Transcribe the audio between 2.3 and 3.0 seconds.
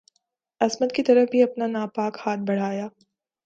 بڑھایا